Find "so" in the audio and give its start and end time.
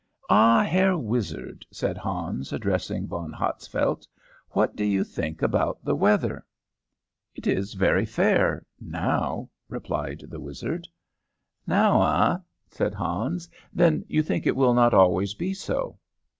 15.53-15.99